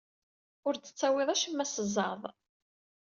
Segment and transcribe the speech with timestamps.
[0.67, 2.23] Ur d-tettawyeḍ acemma s zzeɛḍ.